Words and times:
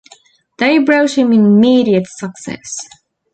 They 0.57 0.79
brought 0.79 1.11
him 1.15 1.31
immediate 1.31 2.07
success. 2.07 2.87